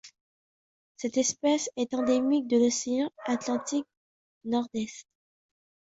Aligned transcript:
Cette 0.97 1.17
espèce 1.17 1.69
est 1.77 1.93
endémique 1.93 2.47
de 2.47 2.57
l'océan 2.57 3.11
Atlantique 3.25 3.85
Nord-Est. 4.45 5.05